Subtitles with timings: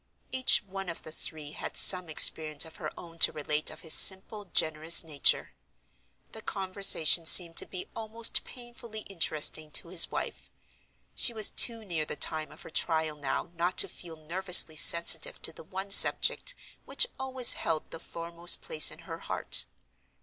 [0.31, 3.93] Each one of the three had some experience of her own to relate of his
[3.93, 5.53] simple, generous nature.
[6.31, 10.49] The conversation seemed to be almost painfully interesting to his wife.
[11.13, 15.39] She was too near the time of her trial now not to feel nervously sensitive
[15.43, 19.67] to the one subject which always held the foremost place in her heart.